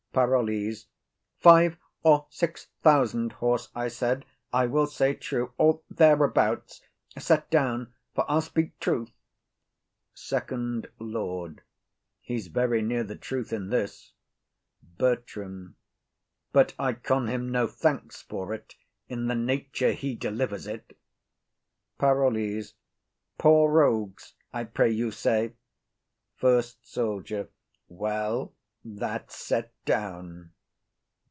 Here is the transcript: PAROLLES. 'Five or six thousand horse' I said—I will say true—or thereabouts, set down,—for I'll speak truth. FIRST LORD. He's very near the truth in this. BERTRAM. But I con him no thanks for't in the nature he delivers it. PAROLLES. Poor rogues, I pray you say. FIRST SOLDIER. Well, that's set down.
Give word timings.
PAROLLES. 0.13 0.87
'Five 1.39 1.77
or 2.03 2.25
six 2.29 2.67
thousand 2.83 3.31
horse' 3.31 3.69
I 3.73 3.87
said—I 3.87 4.65
will 4.65 4.85
say 4.85 5.13
true—or 5.13 5.79
thereabouts, 5.89 6.81
set 7.17 7.49
down,—for 7.49 8.25
I'll 8.29 8.41
speak 8.41 8.77
truth. 8.81 9.11
FIRST 10.13 10.51
LORD. 10.99 11.61
He's 12.19 12.47
very 12.47 12.81
near 12.81 13.05
the 13.05 13.15
truth 13.15 13.53
in 13.53 13.69
this. 13.69 14.11
BERTRAM. 14.97 15.77
But 16.51 16.73
I 16.77 16.91
con 16.91 17.27
him 17.29 17.49
no 17.49 17.65
thanks 17.65 18.21
for't 18.21 18.75
in 19.07 19.27
the 19.27 19.35
nature 19.35 19.93
he 19.93 20.13
delivers 20.15 20.67
it. 20.67 20.97
PAROLLES. 21.99 22.73
Poor 23.37 23.71
rogues, 23.71 24.33
I 24.51 24.65
pray 24.65 24.91
you 24.91 25.09
say. 25.11 25.53
FIRST 26.35 26.85
SOLDIER. 26.85 27.47
Well, 27.87 28.53
that's 28.83 29.35
set 29.35 29.71
down. 29.85 30.51